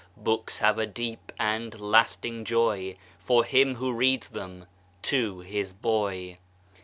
[0.17, 4.65] Books have a deep and lasting joy For him who reads them
[5.03, 6.37] to his boy.